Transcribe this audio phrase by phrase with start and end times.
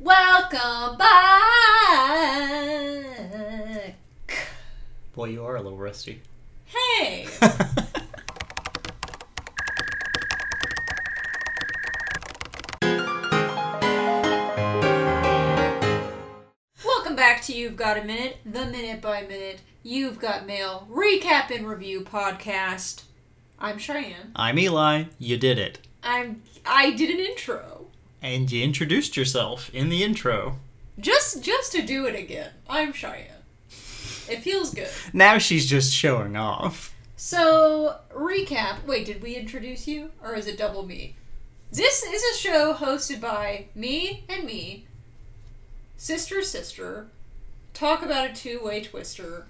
[0.00, 1.08] Welcome back.
[5.12, 6.22] Boy, you are a little rusty.
[6.66, 7.26] Hey.
[16.84, 21.50] Welcome back to You've Got a Minute, the minute by minute You've Got Mail recap
[21.50, 23.02] and review podcast.
[23.58, 24.30] I'm Cheyenne.
[24.36, 25.06] I'm Eli.
[25.18, 25.80] You did it.
[26.04, 27.77] I'm I did an intro.
[28.22, 30.58] And you introduced yourself in the intro.
[30.98, 32.50] Just just to do it again.
[32.68, 33.42] I'm Cheyenne.
[34.28, 34.90] It feels good.
[35.12, 36.94] Now she's just showing off.
[37.16, 38.84] So, recap.
[38.86, 40.10] Wait, did we introduce you?
[40.22, 41.16] Or is it double me?
[41.72, 44.86] This is a show hosted by me and me,
[45.96, 47.08] sister, sister,
[47.74, 49.46] talk about a two way twister,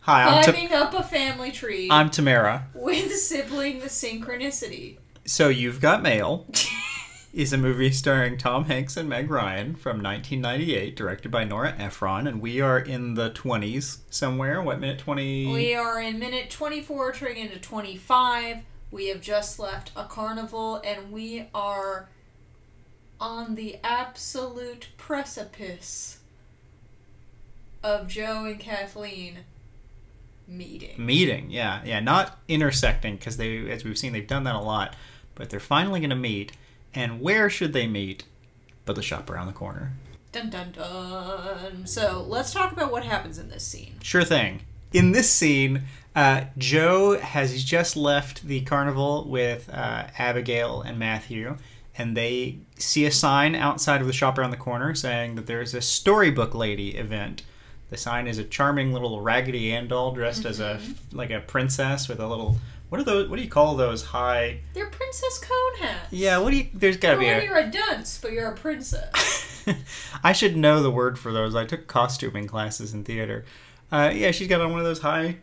[0.00, 2.64] Hi, I'm, Ta- climbing up a family tree I'm Tamera.
[2.74, 4.98] with sibling the synchronicity.
[5.24, 6.46] So You've Got Mail
[7.32, 12.26] is a movie starring Tom Hanks and Meg Ryan from 1998, directed by Nora Ephron,
[12.26, 14.60] and we are in the 20s somewhere.
[14.60, 15.50] What minute 20?
[15.50, 18.58] We are in minute 24, turning into 25.
[18.90, 22.10] We have just left a carnival and we are
[23.18, 26.18] on the absolute precipice
[27.82, 29.38] of Joe and Kathleen
[30.46, 30.94] meeting.
[31.04, 31.50] meeting.
[31.50, 34.94] Yeah, yeah, not intersecting because they, as we've seen, they've done that a lot.
[35.34, 36.52] But they're finally going to meet,
[36.94, 38.24] and where should they meet?
[38.84, 39.92] But the shop around the corner.
[40.32, 41.86] Dun dun dun.
[41.86, 43.96] So let's talk about what happens in this scene.
[44.02, 44.62] Sure thing.
[44.92, 45.82] In this scene,
[46.14, 51.56] uh, Joe has just left the carnival with uh, Abigail and Matthew,
[51.96, 55.74] and they see a sign outside of the shop around the corner saying that there's
[55.74, 57.42] a storybook lady event.
[57.90, 60.80] The sign is a charming little Raggedy Ann doll dressed as a
[61.12, 62.56] like a princess with a little
[62.92, 63.30] what are those?
[63.30, 64.58] What do you call those high?
[64.74, 66.12] They're princess cone hats.
[66.12, 66.66] Yeah, what do you?
[66.74, 67.42] There's got to be a.
[67.42, 69.64] you're a dunce, but you're a princess.
[70.22, 71.54] I should know the word for those.
[71.54, 73.46] I took costuming classes in theater.
[73.90, 75.36] Uh, yeah, she's got on one of those high,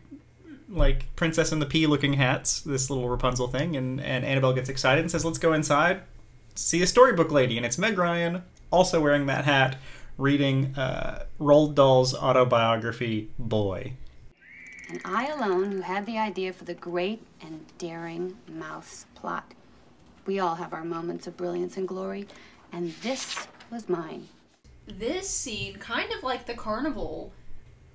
[0.68, 2.60] like Princess and the Pea looking hats.
[2.60, 6.02] This little Rapunzel thing, and and Annabelle gets excited and says, "Let's go inside,
[6.54, 9.76] see a storybook lady." And it's Meg Ryan, also wearing that hat,
[10.16, 13.94] reading uh, Roald Dahl's autobiography, Boy.
[14.90, 19.54] And I alone who had the idea for the great and daring mouse plot.
[20.26, 22.26] We all have our moments of brilliance and glory,
[22.72, 24.28] and this was mine.
[24.86, 27.32] this scene, kind of like the carnival,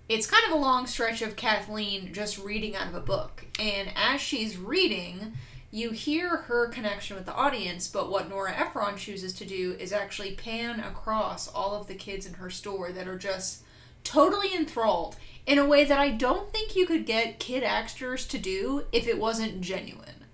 [0.07, 3.45] it's kind of a long stretch of Kathleen just reading out of a book.
[3.59, 5.34] And as she's reading,
[5.72, 9.91] you hear her connection with the audience, but what Nora Ephron chooses to do is
[9.91, 13.63] actually pan across all of the kids in her store that are just
[14.05, 18.38] totally enthralled in a way that I don't think you could get kid actors to
[18.38, 20.25] do if it wasn't genuine.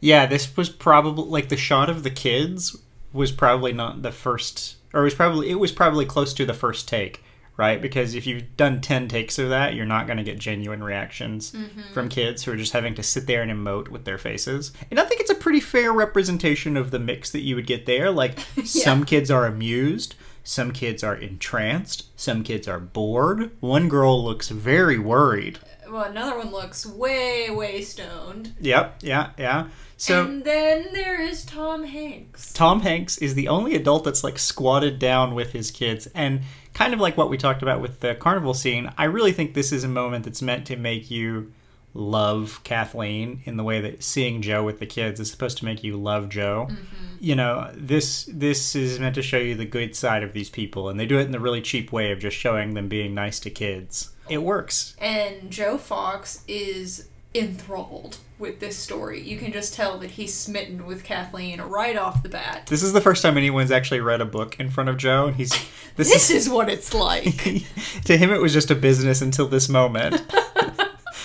[0.00, 2.76] Yeah, this was probably like the shot of the kids
[3.12, 6.52] was probably not the first, or it was probably it was probably close to the
[6.52, 7.22] first take,
[7.56, 7.80] right?
[7.80, 11.52] Because if you've done ten takes of that, you're not going to get genuine reactions
[11.52, 11.92] mm-hmm.
[11.94, 14.72] from kids who are just having to sit there and emote with their faces.
[14.90, 17.86] And I think it's a pretty fair representation of the mix that you would get
[17.86, 18.10] there.
[18.10, 20.16] Like some kids are amused.
[20.44, 22.06] Some kids are entranced.
[22.20, 23.50] Some kids are bored.
[23.60, 25.58] One girl looks very worried.
[25.88, 28.54] Well, another one looks way, way stoned.
[28.60, 29.68] Yep, yeah, yeah.
[29.96, 32.52] So and then there is Tom Hanks.
[32.52, 36.08] Tom Hanks is the only adult that's like squatted down with his kids.
[36.14, 36.42] And
[36.74, 39.72] kind of like what we talked about with the carnival scene, I really think this
[39.72, 41.52] is a moment that's meant to make you
[41.94, 45.84] love Kathleen in the way that seeing Joe with the kids is supposed to make
[45.84, 46.66] you love Joe.
[46.68, 47.16] Mm-hmm.
[47.20, 50.88] You know, this this is meant to show you the good side of these people
[50.88, 53.40] and they do it in the really cheap way of just showing them being nice
[53.40, 54.10] to kids.
[54.28, 54.96] It works.
[54.98, 59.20] And Joe Fox is enthralled with this story.
[59.20, 62.66] You can just tell that he's smitten with Kathleen right off the bat.
[62.66, 65.36] This is the first time anyone's actually read a book in front of Joe and
[65.36, 65.50] he's
[65.96, 67.24] this, This is what it's like.
[68.04, 70.22] to him it was just a business until this moment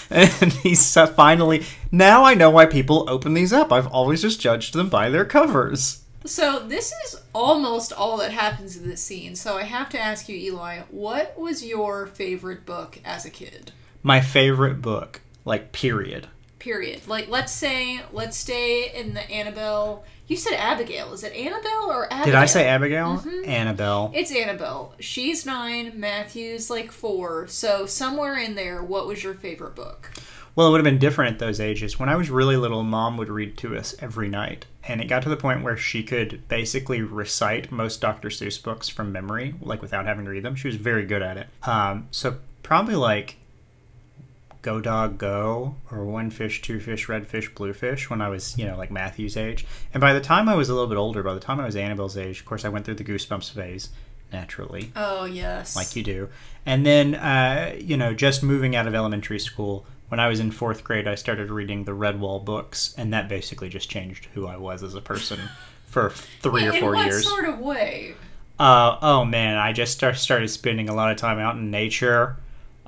[0.10, 4.74] and he's finally now i know why people open these up i've always just judged
[4.74, 9.38] them by their covers so this is almost all that happens in this scene.
[9.38, 13.72] So I have to ask you, Eli, what was your favorite book as a kid?
[14.04, 16.28] my favorite book like period
[16.60, 17.08] Period.
[17.08, 21.12] Like let's say let's stay in the Annabelle you said Abigail.
[21.14, 22.26] Is it Annabelle or Abigail?
[22.26, 24.94] did i say abigail annabelle It's Annabelle.
[25.00, 27.48] She's nine, Matthew's like four.
[27.48, 30.12] So somewhere in there, what was your favorite book?
[30.56, 33.16] well it would have been different at those ages when i was really little mom
[33.18, 36.46] would read to us every night and it got to the point where she could
[36.50, 40.68] basically recite most dr seuss books from memory like without having to read them she
[40.68, 43.38] was very good at it um, so probably like
[44.62, 48.58] Go Dog Go or One Fish, Two Fish, Red Fish, Blue Fish when I was,
[48.58, 49.66] you know, like Matthew's age.
[49.94, 51.76] And by the time I was a little bit older, by the time I was
[51.76, 53.90] Annabelle's age, of course, I went through the Goosebumps phase,
[54.34, 55.76] naturally, Oh yes.
[55.76, 56.30] like you do.
[56.66, 60.52] And then, uh, you know, just moving out of elementary school, when I was in
[60.52, 64.58] fourth grade, I started reading the Redwall books, and that basically just changed who I
[64.58, 65.40] was as a person
[65.88, 67.28] for three or In four what years.
[67.28, 68.16] sort of way?
[68.60, 72.36] Uh, oh man, I just start, started spending a lot of time out in nature.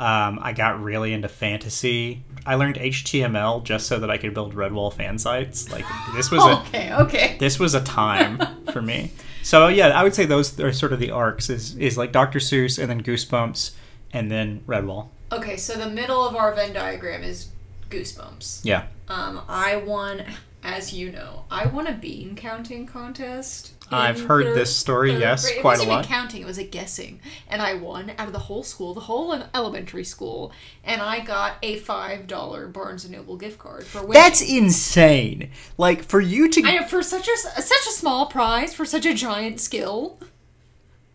[0.01, 2.23] Um, I got really into fantasy.
[2.43, 5.71] I learned HTML just so that I could build Redwall fan sites.
[5.71, 7.37] Like this was a Okay, okay.
[7.39, 8.39] this was a time
[8.71, 9.11] for me.
[9.43, 11.51] So yeah, I would say those are sort of the arcs.
[11.51, 12.39] Is is like Dr.
[12.39, 13.73] Seuss and then Goosebumps
[14.11, 15.09] and then Redwall.
[15.31, 17.49] Okay, so the middle of our Venn diagram is
[17.91, 18.61] Goosebumps.
[18.63, 18.87] Yeah.
[19.07, 20.23] Um, I won,
[20.63, 23.73] as you know, I won a bean counting contest.
[23.93, 25.57] I've heard third- this story, yes, grade.
[25.57, 27.19] It quite a wasn't even counting; it was a guessing,
[27.49, 30.53] and I won out of the whole school, the whole elementary school,
[30.83, 34.13] and I got a five dollar Barnes and Noble gift card for winning.
[34.13, 35.49] That's insane.
[35.77, 39.05] Like for you to I know for such a such a small prize for such
[39.05, 40.19] a giant skill.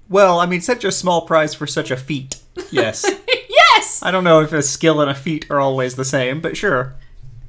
[0.08, 2.40] well, I mean such a small prize for such a feat.
[2.70, 3.06] Yes.
[3.48, 4.02] yes.
[4.02, 6.96] I don't know if a skill and a feat are always the same, but sure.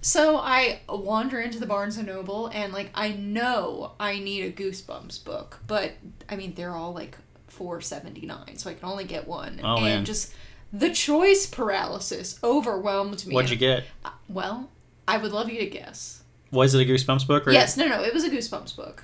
[0.07, 4.51] So I wander into the Barnes and Noble and like I know I need a
[4.53, 5.95] Goosebumps book, but
[6.29, 7.17] I mean they're all like
[7.47, 9.59] four seventy nine, so I can only get one.
[9.61, 10.05] Oh, and man.
[10.05, 10.33] just
[10.71, 13.35] the choice paralysis overwhelmed me.
[13.35, 13.83] What'd you get?
[14.05, 14.69] Uh, Well,
[15.09, 16.23] I would love you to guess.
[16.51, 17.45] Was it a Goosebumps book?
[17.45, 19.03] Or Yes, no, no, it was a Goosebumps book.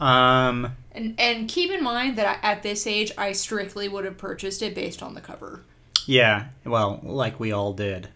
[0.00, 0.72] Um.
[0.90, 4.60] And and keep in mind that I, at this age, I strictly would have purchased
[4.60, 5.62] it based on the cover.
[6.04, 6.46] Yeah.
[6.64, 8.08] Well, like we all did.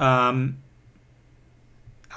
[0.00, 0.58] Um.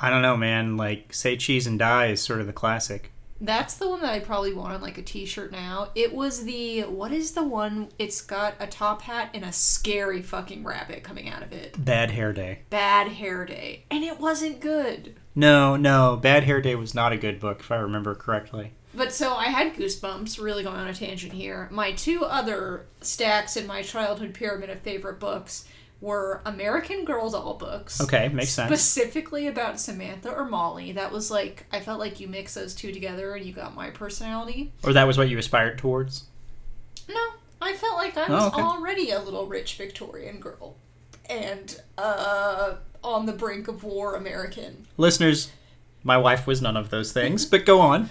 [0.02, 0.78] I don't know, man.
[0.78, 3.12] Like, say cheese and die is sort of the classic.
[3.40, 5.90] That's the one that I probably want on like a t-shirt now.
[5.94, 7.90] It was the what is the one?
[8.00, 11.84] It's got a top hat and a scary fucking rabbit coming out of it.
[11.84, 12.60] Bad Hair Day.
[12.70, 15.16] Bad Hair Day, and it wasn't good.
[15.36, 16.18] No, no.
[16.18, 18.74] Bad Hair Day was not a good book, if I remember correctly.
[18.96, 20.42] But so I had goosebumps.
[20.42, 21.68] Really going on a tangent here.
[21.72, 25.66] My two other stacks in my childhood pyramid of favorite books
[26.00, 28.00] were American Girl doll books.
[28.02, 28.68] Okay, makes sense.
[28.70, 30.92] Specifically about Samantha or Molly.
[30.92, 33.90] That was like I felt like you mix those two together and you got my
[33.90, 34.72] personality.
[34.84, 36.26] Or that was what you aspired towards?
[37.10, 37.26] No,
[37.62, 38.62] I felt like I was Oh, okay.
[38.62, 40.76] already a little rich Victorian girl,
[41.30, 44.86] and uh, on the brink of war American.
[44.98, 45.52] Listeners,
[46.04, 48.10] my wife was none of those things, but go on.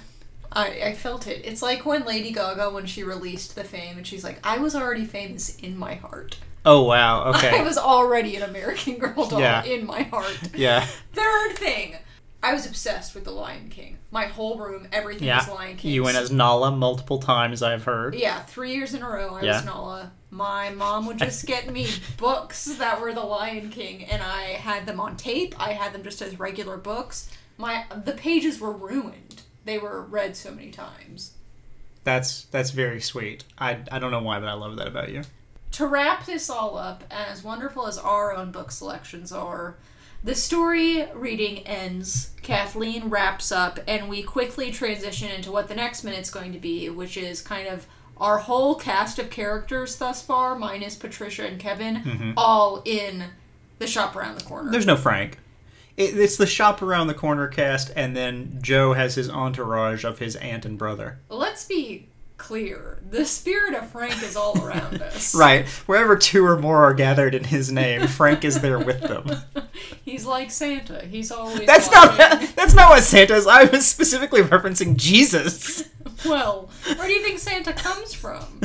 [0.53, 1.45] I, I felt it.
[1.45, 4.75] It's like when Lady Gaga when she released the fame, and she's like, "I was
[4.75, 6.39] already famous in my heart.
[6.67, 7.31] Oh, wow.
[7.37, 7.59] Okay.
[7.59, 9.65] I was already an American Girl doll Yeah.
[9.65, 10.85] in my heart." Yeah.
[11.15, 11.97] Third thing,
[12.43, 13.99] I was obsessed with the Lion King.
[14.11, 15.39] My whole room, everything Yeah.
[15.39, 15.93] was Lion King.
[15.93, 18.15] You went as Nala multiple times, I've heard.
[18.15, 19.57] Yeah, three years in a row I Yeah.
[19.57, 20.13] was Nala.
[20.31, 24.87] My mom would just get me books that were The Lion King, and I had
[24.87, 25.55] them on tape.
[25.59, 27.31] I had them just as regular books.
[27.57, 29.43] My the pages were ruined.
[29.65, 31.33] They were read so many times.
[32.05, 33.45] That's that's very sweet.
[33.59, 35.23] I, I don't know why, but I love that about you.
[35.77, 39.77] To wrap this all up, as wonderful as our own book selections are,
[40.25, 42.31] the story reading ends.
[42.41, 46.89] Kathleen wraps up, and we quickly transition into what the next minute's going to be,
[46.89, 47.87] which is kind of
[48.17, 52.33] our whole cast of characters thus far, minus Patricia and Kevin, mm-hmm.
[52.39, 53.25] all in
[53.79, 54.71] the shop around the corner.
[54.71, 55.37] There's no Frank.
[55.99, 60.21] It, it's the shop around the corner cast, and then Joe has his entourage of
[60.21, 61.19] his aunt and brother.
[61.29, 65.35] Let's be clear: the spirit of Frank is all around us.
[65.35, 65.67] Right.
[65.87, 69.31] Wherever two or more are gathered in his name, Frank is there with them.
[70.05, 71.05] He's like Santa.
[71.05, 71.67] He's always.
[71.67, 72.17] That's not
[72.57, 73.47] that's not what Santa is.
[73.47, 75.89] I was specifically referencing Jesus.
[76.25, 78.61] Well, where do you think Santa comes from?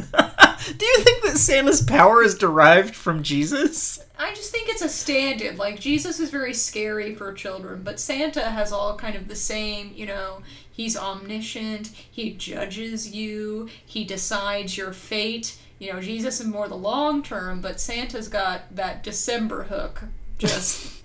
[0.78, 4.04] Do you think that Santa's power is derived from Jesus?
[4.18, 5.58] I just think it's a stand-in.
[5.58, 9.92] Like Jesus is very scary for children, but Santa has all kind of the same,
[9.96, 10.42] you know,
[10.72, 15.58] he's omniscient, he judges you, he decides your fate.
[15.80, 20.04] You know, Jesus is more the long term, but Santa's got that December hook.
[20.38, 21.02] Just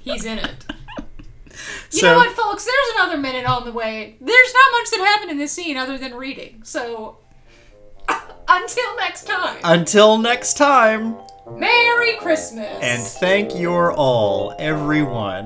[0.00, 0.64] he's in it.
[1.92, 2.64] You So- know what, folks?
[2.64, 4.16] There's another minute on the way.
[4.20, 6.60] There's not much that happened in this scene other than reading.
[6.64, 7.18] So
[8.48, 9.58] until next time.
[9.64, 11.16] Until next time,
[11.50, 12.78] Merry Christmas.
[12.82, 15.44] and thank your all, everyone.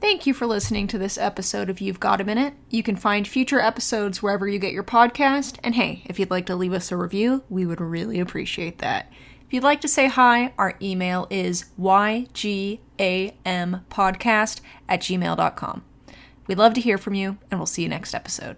[0.00, 2.54] Thank you for listening to this episode of You've Got a Minute.
[2.68, 5.56] You can find future episodes wherever you get your podcast.
[5.64, 9.10] And hey, if you'd like to leave us a review, we would really appreciate that.
[9.46, 12.80] If you'd like to say hi, our email is ygampodcast
[14.88, 15.84] at gmail.com.
[16.46, 18.56] We'd love to hear from you, and we'll see you next episode.